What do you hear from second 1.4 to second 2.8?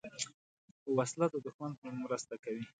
دوښمن مرسته کوي